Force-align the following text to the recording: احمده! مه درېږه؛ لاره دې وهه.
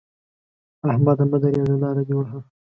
احمده! 0.91 1.23
مه 1.31 1.37
درېږه؛ 1.41 1.75
لاره 1.81 2.03
دې 2.07 2.13
وهه. 2.17 2.39